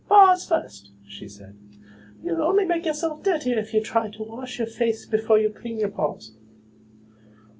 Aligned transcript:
"Paws 0.09 0.47
first," 0.49 0.93
she 1.07 1.27
said. 1.27 1.59
"You'll 2.23 2.41
only 2.41 2.65
make 2.65 2.87
yourself 2.87 3.21
dirtier 3.21 3.59
if 3.59 3.71
you 3.71 3.81
try 3.83 4.09
to 4.09 4.23
wash 4.23 4.57
your 4.57 4.65
face 4.65 5.05
before 5.05 5.37
you 5.37 5.51
clean 5.51 5.77
your 5.77 5.89
paws." 5.91 6.35